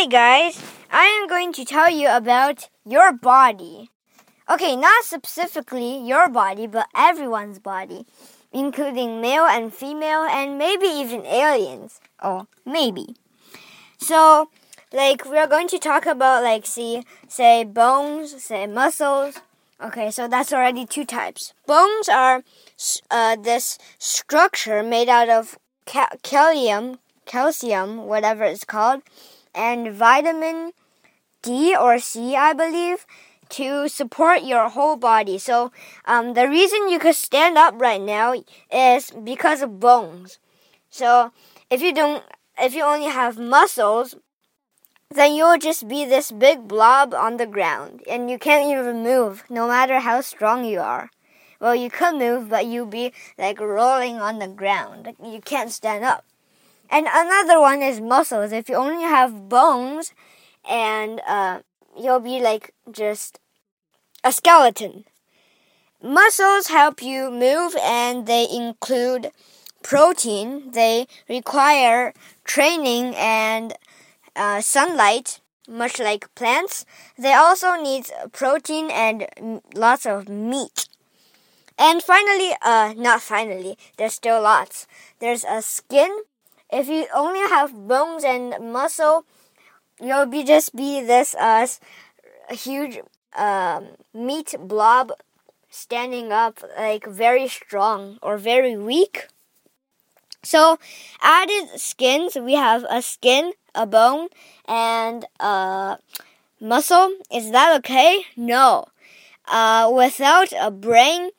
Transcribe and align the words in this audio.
Today, 0.00 0.08
guys, 0.12 0.62
I 0.90 1.04
am 1.04 1.28
going 1.28 1.52
to 1.52 1.62
tell 1.62 1.90
you 1.90 2.08
about 2.08 2.70
your 2.86 3.12
body. 3.12 3.90
Okay, 4.48 4.74
not 4.74 5.04
specifically 5.04 5.98
your 5.98 6.26
body, 6.30 6.66
but 6.66 6.86
everyone's 6.96 7.58
body, 7.58 8.06
including 8.50 9.20
male 9.20 9.44
and 9.44 9.74
female, 9.74 10.22
and 10.22 10.56
maybe 10.56 10.86
even 10.86 11.26
aliens. 11.26 12.00
Oh, 12.22 12.46
maybe. 12.64 13.14
So, 13.98 14.48
like, 14.90 15.26
we 15.26 15.36
are 15.36 15.46
going 15.46 15.68
to 15.68 15.78
talk 15.78 16.06
about, 16.06 16.44
like, 16.44 16.64
see, 16.64 17.04
say 17.28 17.64
bones, 17.64 18.42
say 18.42 18.66
muscles. 18.66 19.42
Okay, 19.84 20.10
so 20.10 20.26
that's 20.26 20.50
already 20.50 20.86
two 20.86 21.04
types. 21.04 21.52
Bones 21.66 22.08
are 22.08 22.42
uh, 23.10 23.36
this 23.36 23.76
structure 23.98 24.82
made 24.82 25.10
out 25.10 25.28
of 25.28 25.58
ca- 25.84 26.16
calcium, 26.22 27.00
calcium, 27.26 28.06
whatever 28.06 28.44
it's 28.44 28.64
called, 28.64 29.02
and 29.54 29.92
vitamin 29.92 30.72
D 31.42 31.74
or 31.74 31.98
C, 31.98 32.36
I 32.36 32.52
believe, 32.52 33.06
to 33.50 33.88
support 33.88 34.42
your 34.42 34.68
whole 34.68 34.96
body. 34.96 35.38
So, 35.38 35.72
um, 36.04 36.34
the 36.34 36.48
reason 36.48 36.88
you 36.88 36.98
could 36.98 37.16
stand 37.16 37.58
up 37.58 37.74
right 37.80 38.00
now 38.00 38.34
is 38.72 39.10
because 39.10 39.62
of 39.62 39.80
bones. 39.80 40.38
So, 40.90 41.32
if 41.70 41.82
you 41.82 41.92
don't, 41.92 42.22
if 42.58 42.74
you 42.74 42.82
only 42.82 43.08
have 43.08 43.38
muscles, 43.38 44.16
then 45.10 45.34
you'll 45.34 45.58
just 45.58 45.88
be 45.88 46.04
this 46.04 46.30
big 46.30 46.68
blob 46.68 47.14
on 47.14 47.36
the 47.36 47.46
ground 47.46 48.02
and 48.08 48.30
you 48.30 48.38
can't 48.38 48.70
even 48.70 49.02
move 49.02 49.44
no 49.50 49.66
matter 49.66 49.98
how 49.98 50.20
strong 50.20 50.64
you 50.64 50.80
are. 50.80 51.10
Well, 51.60 51.74
you 51.74 51.90
could 51.90 52.14
move, 52.14 52.48
but 52.48 52.66
you'll 52.66 52.86
be 52.86 53.12
like 53.36 53.60
rolling 53.60 54.16
on 54.16 54.38
the 54.38 54.48
ground. 54.48 55.12
You 55.22 55.40
can't 55.40 55.70
stand 55.70 56.04
up. 56.04 56.24
And 56.90 57.06
another 57.08 57.60
one 57.60 57.82
is 57.82 58.00
muscles. 58.00 58.52
If 58.52 58.68
you 58.68 58.74
only 58.74 59.04
have 59.04 59.48
bones, 59.48 60.12
and 60.68 61.20
uh, 61.26 61.60
you'll 61.98 62.20
be 62.20 62.40
like 62.40 62.74
just 62.90 63.38
a 64.24 64.32
skeleton. 64.32 65.04
Muscles 66.02 66.68
help 66.68 67.02
you 67.02 67.30
move, 67.30 67.76
and 67.80 68.26
they 68.26 68.46
include 68.50 69.30
protein. 69.82 70.72
They 70.72 71.06
require 71.28 72.12
training 72.44 73.14
and 73.16 73.74
uh, 74.34 74.60
sunlight, 74.60 75.40
much 75.68 76.00
like 76.00 76.34
plants. 76.34 76.84
They 77.18 77.34
also 77.34 77.80
need 77.80 78.06
protein 78.32 78.90
and 78.90 79.60
lots 79.74 80.06
of 80.06 80.28
meat. 80.28 80.88
And 81.78 82.02
finally, 82.02 82.52
uh, 82.62 82.94
not 82.96 83.22
finally, 83.22 83.78
there's 83.96 84.14
still 84.14 84.42
lots. 84.42 84.86
There's 85.18 85.44
a 85.44 85.62
skin. 85.62 86.10
If 86.72 86.88
you 86.88 87.06
only 87.14 87.40
have 87.40 87.88
bones 87.88 88.24
and 88.24 88.72
muscle, 88.72 89.24
you'll 90.00 90.26
be 90.26 90.44
just 90.44 90.74
be 90.74 91.00
this 91.02 91.34
uh 91.34 91.66
huge 92.50 93.00
um, 93.36 93.88
meat 94.12 94.54
blob 94.58 95.12
standing 95.70 96.32
up 96.32 96.60
like 96.76 97.06
very 97.06 97.48
strong 97.48 98.18
or 98.22 98.36
very 98.38 98.76
weak. 98.76 99.28
So, 100.42 100.78
added 101.20 101.68
skins, 101.76 102.34
we 102.36 102.54
have 102.54 102.84
a 102.88 103.02
skin, 103.02 103.52
a 103.74 103.86
bone, 103.86 104.28
and 104.66 105.26
a 105.38 105.98
muscle. 106.60 107.14
Is 107.30 107.50
that 107.50 107.76
okay? 107.80 108.24
No. 108.36 108.86
Uh, 109.46 109.90
without 109.94 110.52
a 110.58 110.70
brain, 110.70 111.30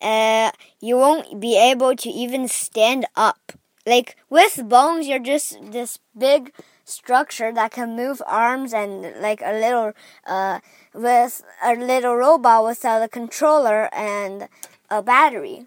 uh, 0.00 0.52
you 0.80 0.96
won't 0.96 1.38
be 1.40 1.58
able 1.58 1.94
to 1.96 2.08
even 2.08 2.48
stand 2.48 3.06
up. 3.14 3.52
Like 3.86 4.16
with 4.28 4.68
bones, 4.68 5.06
you're 5.06 5.20
just 5.20 5.70
this 5.70 5.98
big 6.16 6.52
structure 6.84 7.52
that 7.52 7.70
can 7.72 7.96
move 7.96 8.20
arms 8.26 8.74
and 8.74 9.14
like 9.20 9.40
a 9.44 9.52
little 9.52 9.92
uh, 10.26 10.60
with 10.92 11.42
a 11.62 11.74
little 11.74 12.16
robot 12.16 12.64
without 12.64 13.02
a 13.02 13.08
controller 13.08 13.88
and 13.94 14.48
a 14.90 15.02
battery. 15.02 15.66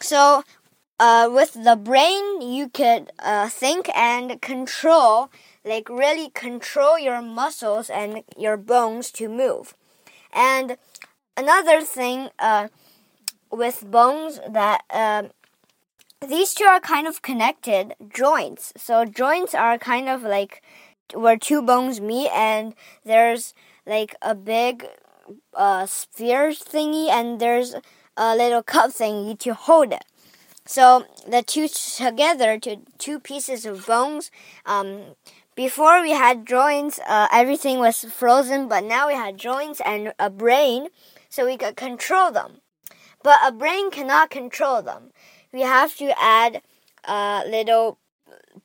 So 0.00 0.44
uh, 0.98 1.28
with 1.30 1.52
the 1.52 1.76
brain, 1.76 2.40
you 2.40 2.68
could 2.68 3.10
uh, 3.18 3.48
think 3.48 3.88
and 3.96 4.40
control, 4.40 5.30
like 5.64 5.88
really 5.88 6.30
control 6.30 6.98
your 6.98 7.20
muscles 7.20 7.90
and 7.90 8.22
your 8.36 8.56
bones 8.56 9.10
to 9.12 9.28
move. 9.28 9.74
And 10.32 10.76
another 11.36 11.82
thing 11.82 12.30
uh, 12.38 12.68
with 13.50 13.90
bones 13.90 14.40
that 14.48 14.82
uh, 14.90 15.24
these 16.28 16.54
two 16.54 16.64
are 16.64 16.80
kind 16.80 17.06
of 17.06 17.22
connected 17.22 17.94
joints. 18.14 18.72
So 18.76 19.04
joints 19.04 19.54
are 19.54 19.78
kind 19.78 20.08
of 20.08 20.22
like 20.22 20.62
where 21.14 21.36
two 21.36 21.62
bones 21.62 22.00
meet, 22.00 22.30
and 22.30 22.74
there's 23.04 23.54
like 23.86 24.14
a 24.22 24.34
big 24.34 24.86
uh, 25.54 25.86
sphere 25.86 26.50
thingy, 26.50 27.08
and 27.08 27.40
there's 27.40 27.74
a 28.16 28.36
little 28.36 28.62
cup 28.62 28.90
thingy 28.90 29.38
to 29.40 29.54
hold 29.54 29.92
it. 29.92 30.04
So 30.64 31.06
the 31.28 31.42
two 31.42 31.68
together 31.68 32.58
to 32.60 32.76
two 32.98 33.18
pieces 33.18 33.66
of 33.66 33.86
bones. 33.86 34.30
Um, 34.64 35.16
before 35.54 36.00
we 36.00 36.12
had 36.12 36.46
joints, 36.46 36.98
uh, 37.06 37.28
everything 37.30 37.78
was 37.78 38.04
frozen, 38.04 38.68
but 38.68 38.84
now 38.84 39.08
we 39.08 39.14
had 39.14 39.36
joints 39.36 39.82
and 39.84 40.14
a 40.18 40.30
brain, 40.30 40.88
so 41.28 41.44
we 41.44 41.58
could 41.58 41.76
control 41.76 42.30
them. 42.30 42.62
But 43.22 43.38
a 43.44 43.52
brain 43.52 43.90
cannot 43.90 44.30
control 44.30 44.80
them 44.80 45.12
we 45.52 45.62
have 45.62 45.96
to 45.96 46.12
add 46.20 46.62
uh, 47.04 47.42
little 47.46 47.98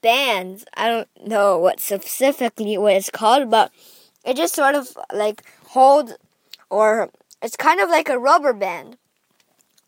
bands. 0.02 0.66
I 0.75 0.90
don't 0.90 1.28
know 1.28 1.58
what 1.58 1.80
specifically 1.80 2.78
what 2.78 2.94
it's 2.94 3.09
called, 3.09 3.50
but 3.50 3.72
it 4.25 4.38
just 4.38 4.56
sort 4.56 4.75
of 4.75 4.97
like 5.14 5.44
holds 5.70 6.14
or 6.70 7.09
it's 7.42 7.56
kind 7.56 7.80
of 7.80 7.90
like 7.90 8.09
a 8.09 8.20
rubber 8.20 8.53
band. 8.53 8.97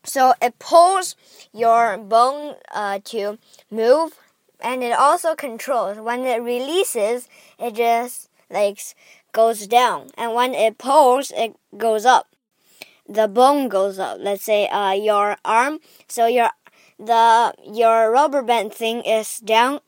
So 0.04 0.34
it 0.40 0.58
pulls 0.58 1.14
your 1.52 1.98
bone 1.98 2.54
uh, 2.72 3.00
to 3.04 3.38
move, 3.70 4.18
and 4.60 4.82
it 4.82 4.92
also 4.92 5.34
controls. 5.34 5.98
When 5.98 6.20
it 6.24 6.42
releases, 6.42 7.28
it 7.58 7.74
just 7.74 8.30
like 8.48 8.80
goes 9.32 9.66
down, 9.66 10.08
and 10.16 10.34
when 10.34 10.54
it 10.54 10.78
pulls, 10.78 11.30
it 11.32 11.54
goes 11.76 12.06
up. 12.06 12.28
The 13.06 13.28
bone 13.28 13.68
goes 13.68 13.98
up. 13.98 14.18
Let's 14.20 14.44
say 14.44 14.68
uh, 14.68 14.92
your 14.92 15.36
arm. 15.44 15.80
So 16.08 16.26
your 16.26 16.50
the 17.00 17.54
your 17.64 18.10
rubber 18.10 18.42
band 18.42 18.74
thing 18.74 19.02
is 19.02 19.38
down. 19.38 19.80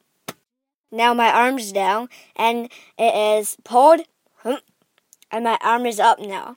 Now 0.91 1.15
my 1.15 1.31
arm's 1.31 1.73
down 1.73 2.09
and 2.37 2.71
it 2.99 3.15
is 3.15 3.57
pulled 3.65 4.03
and 4.45 5.45
my 5.45 5.59
arm 5.63 5.87
is 5.87 6.01
up 6.01 6.21
now. 6.21 6.57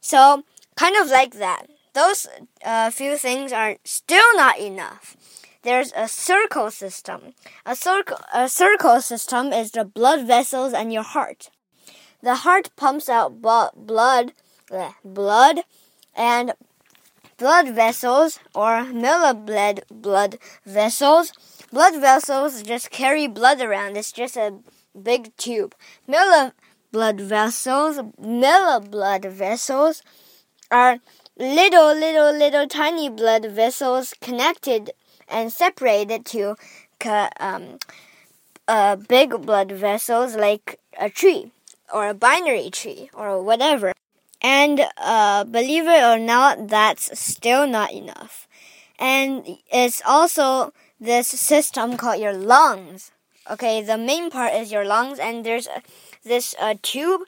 So 0.00 0.44
kind 0.76 0.96
of 0.96 1.08
like 1.08 1.34
that. 1.34 1.66
Those 1.94 2.26
uh, 2.64 2.90
few 2.90 3.16
things 3.16 3.52
are 3.52 3.76
still 3.84 4.36
not 4.36 4.58
enough. 4.58 5.16
There's 5.62 5.92
a 5.96 6.08
circle 6.08 6.70
system. 6.70 7.32
A 7.64 7.74
circle 7.74 8.18
a 8.32 8.48
circle 8.48 9.00
system 9.00 9.52
is 9.52 9.70
the 9.70 9.84
blood 9.84 10.26
vessels 10.26 10.72
and 10.72 10.92
your 10.92 11.02
heart. 11.02 11.50
The 12.22 12.36
heart 12.36 12.70
pumps 12.76 13.08
out 13.08 13.40
blood 13.40 13.72
blood 15.04 15.60
and 16.14 16.52
blood 17.38 17.68
vessels 17.68 18.38
or 18.54 18.84
milliblood 18.84 19.82
blood 19.90 20.38
vessels. 20.64 21.32
Blood 21.72 22.00
vessels 22.00 22.62
just 22.62 22.90
carry 22.90 23.26
blood 23.26 23.60
around. 23.60 23.96
It's 23.96 24.12
just 24.12 24.36
a 24.36 24.54
big 25.00 25.36
tube. 25.36 25.74
Milli 26.08 26.52
blood 26.92 27.20
vessels, 27.20 27.98
milliblood 28.18 29.26
vessels 29.30 30.02
are 30.70 30.98
little, 31.38 31.94
little, 31.94 32.32
little 32.32 32.66
tiny 32.66 33.08
blood 33.08 33.44
vessels 33.46 34.14
connected 34.20 34.90
and 35.28 35.52
separated 35.52 36.24
to 36.24 36.56
um, 37.38 37.78
uh, 38.66 38.96
big 38.96 39.30
blood 39.42 39.70
vessels 39.70 40.34
like 40.34 40.80
a 40.98 41.10
tree 41.10 41.52
or 41.92 42.08
a 42.08 42.14
binary 42.14 42.70
tree 42.70 43.10
or 43.14 43.42
whatever. 43.42 43.92
And 44.46 44.86
uh, 44.96 45.42
believe 45.42 45.88
it 45.88 46.04
or 46.04 46.20
not, 46.20 46.68
that's 46.68 47.18
still 47.18 47.66
not 47.66 47.90
enough. 47.92 48.46
And 48.96 49.58
it's 49.72 50.00
also 50.06 50.72
this 51.00 51.26
system 51.26 51.96
called 51.96 52.20
your 52.20 52.32
lungs. 52.32 53.10
Okay, 53.50 53.82
the 53.82 53.98
main 53.98 54.30
part 54.30 54.54
is 54.54 54.70
your 54.70 54.84
lungs, 54.84 55.18
and 55.18 55.44
there's 55.44 55.66
this 56.22 56.54
uh, 56.60 56.74
tube 56.82 57.22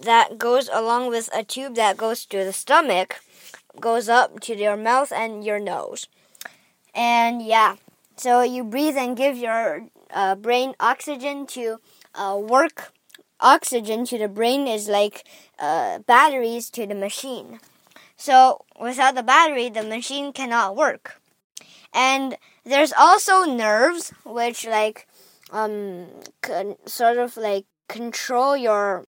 that 0.00 0.38
goes 0.38 0.70
along 0.72 1.10
with 1.10 1.28
a 1.34 1.44
tube 1.44 1.74
that 1.74 1.98
goes 1.98 2.24
to 2.32 2.38
the 2.38 2.52
stomach, 2.54 3.20
goes 3.78 4.08
up 4.08 4.40
to 4.40 4.56
your 4.56 4.78
mouth 4.78 5.12
and 5.12 5.44
your 5.44 5.60
nose. 5.60 6.08
And 6.94 7.42
yeah, 7.42 7.76
so 8.16 8.40
you 8.40 8.64
breathe 8.64 8.96
and 8.96 9.14
give 9.14 9.36
your 9.36 9.84
uh, 10.10 10.34
brain 10.34 10.72
oxygen 10.80 11.46
to 11.48 11.76
uh, 12.14 12.40
work 12.40 12.94
oxygen 13.40 14.04
to 14.06 14.18
the 14.18 14.28
brain 14.28 14.66
is 14.66 14.88
like 14.88 15.24
uh, 15.58 15.98
batteries 16.00 16.70
to 16.70 16.86
the 16.86 16.94
machine. 16.94 17.60
So 18.16 18.64
without 18.80 19.14
the 19.14 19.22
battery, 19.22 19.68
the 19.68 19.82
machine 19.82 20.32
cannot 20.32 20.76
work. 20.76 21.20
And 21.92 22.36
there's 22.64 22.92
also 22.92 23.44
nerves, 23.44 24.12
which 24.24 24.66
like 24.66 25.06
um 25.50 26.06
sort 26.86 27.18
of 27.18 27.36
like 27.36 27.66
control 27.88 28.56
your 28.56 29.04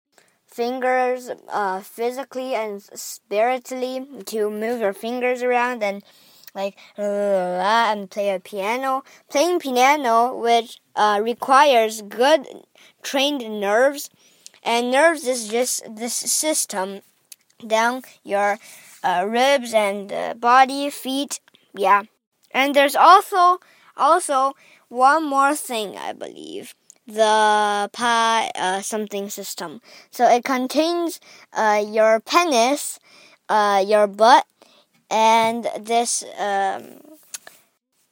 fingers 0.47 1.31
uh, 1.49 1.81
physically 1.81 2.55
and 2.55 2.83
spiritually 2.95 4.07
to 4.27 4.51
move 4.51 4.81
your 4.81 4.93
fingers 4.93 5.43
around 5.43 5.83
and 5.83 6.03
like 6.57 6.77
and 6.99 8.11
play 8.11 8.31
a 8.31 8.41
piano. 8.41 9.05
Playing 9.31 9.61
piano, 9.61 10.35
which 10.35 10.81
uh, 10.97 11.21
requires 11.23 12.03
good 12.03 12.47
trained 13.03 13.61
nerves, 13.61 14.11
and 14.65 14.91
nerves 14.91 15.27
is 15.27 15.49
just 15.49 15.85
this 15.95 16.15
system 16.15 17.03
down 17.67 18.03
your 18.25 18.59
uh, 19.05 19.25
ribs 19.29 19.73
and 19.75 20.13
uh, 20.13 20.35
body, 20.35 20.91
feet, 20.91 21.41
yeah. 21.75 22.03
And 22.51 22.75
there's 22.75 22.97
also 22.97 23.61
also 23.97 24.55
one 24.89 25.25
more 25.25 25.55
thing, 25.55 25.97
I 25.97 26.13
believe 26.13 26.75
the 27.07 27.89
pi 27.93 28.51
uh, 28.57 28.81
something 28.81 29.31
system. 29.31 29.81
So 30.11 30.27
it 30.29 30.45
contains 30.45 31.21
uh, 31.53 31.85
your 31.87 32.21
penis, 32.21 32.99
uh, 33.49 33.85
your 33.87 34.07
butt, 34.09 34.45
and 35.11 35.69
this 35.79 36.25
um, 36.39 37.01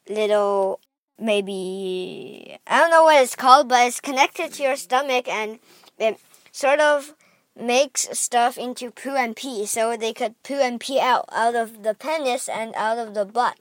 little 0.09 0.81
maybe 1.19 2.59
I 2.67 2.81
don't 2.81 2.91
know 2.91 3.05
what 3.05 3.23
it's 3.23 3.37
called, 3.37 3.69
but 3.69 3.87
it's 3.87 4.01
connected 4.01 4.53
to 4.55 4.63
your 4.63 4.77
stomach 4.77 5.29
and 5.29 5.59
it 5.99 6.19
sort 6.53 6.81
of 6.81 7.15
makes 7.57 8.09
stuff 8.19 8.59
into 8.59 8.91
poo 8.91 9.15
and 9.15 9.37
pee, 9.37 9.65
so 9.67 9.97
they 9.97 10.13
could 10.13 10.41
poo 10.43 10.61
and 10.61 10.81
pee 10.81 11.01
out 11.01 11.25
out 11.33 11.55
of 11.55 11.83
the 11.83 11.95
penis 11.95 12.49
and 12.49 12.75
out 12.75 12.99
of 12.99 13.15
the 13.15 13.25
butt. 13.25 13.59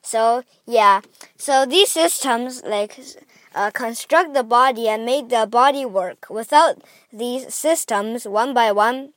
So 0.00 0.42
yeah, 0.66 1.00
so 1.36 1.66
these 1.66 1.90
systems 1.90 2.62
like 2.64 2.98
uh, 3.54 3.70
construct 3.70 4.34
the 4.34 4.42
body 4.42 4.88
and 4.88 5.04
make 5.04 5.28
the 5.28 5.46
body 5.46 5.84
work. 5.84 6.26
Without 6.30 6.82
these 7.12 7.52
systems, 7.54 8.26
one 8.26 8.54
by 8.54 8.72
one, 8.72 9.12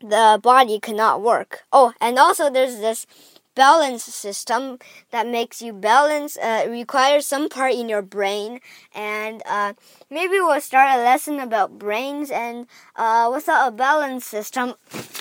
the 0.00 0.38
body 0.42 0.78
cannot 0.80 1.22
work. 1.22 1.64
Oh, 1.72 1.92
and 2.00 2.18
also 2.18 2.50
there's 2.50 2.78
this 2.78 3.06
balance 3.54 4.04
system 4.04 4.78
that 5.10 5.26
makes 5.26 5.62
you 5.62 5.72
balance 5.72 6.36
uh, 6.36 6.66
requires 6.68 7.26
some 7.26 7.48
part 7.48 7.72
in 7.72 7.88
your 7.88 8.02
brain. 8.02 8.60
And 8.94 9.42
uh, 9.46 9.72
maybe 10.10 10.34
we'll 10.34 10.60
start 10.60 10.98
a 10.98 11.02
lesson 11.02 11.40
about 11.40 11.78
brains 11.78 12.30
and 12.30 12.66
uh, 12.96 13.30
without 13.32 13.68
a 13.68 13.70
balance 13.72 14.24
system 14.26 14.74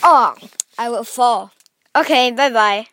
oh 0.04 0.36
i 0.78 0.90
will 0.90 1.04
fall. 1.04 1.52
Okay 1.96 2.32
bye 2.32 2.50
bye 2.50 2.88